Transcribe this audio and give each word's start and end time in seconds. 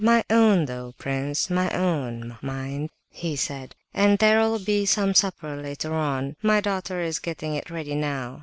"My 0.03 0.23
own 0.31 0.65
though, 0.65 0.95
prince, 0.97 1.47
my 1.51 1.69
own, 1.69 2.39
mind," 2.41 2.89
he 3.11 3.35
said, 3.35 3.75
"and 3.93 4.17
there'll 4.17 4.57
be 4.57 4.83
some 4.87 5.13
supper 5.13 5.55
later 5.55 5.93
on; 5.93 6.35
my 6.41 6.59
daughter 6.59 7.01
is 7.01 7.19
getting 7.19 7.53
it 7.53 7.69
ready 7.69 7.93
now. 7.93 8.39